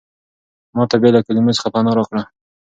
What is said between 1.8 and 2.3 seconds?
راکړه.